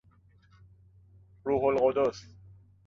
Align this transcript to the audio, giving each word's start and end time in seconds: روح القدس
روح 1.45 1.63
القدس 1.65 2.27